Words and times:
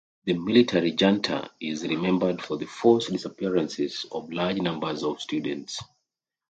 The 0.25 0.33
military 0.33 0.93
junta 0.93 1.51
is 1.59 1.83
remembered 1.83 2.41
for 2.41 2.57
the 2.57 2.65
forced 2.65 3.11
disappearances 3.11 4.07
of 4.11 4.33
large 4.33 4.57
numbers 4.57 5.03
of 5.03 5.21
students. 5.21 5.79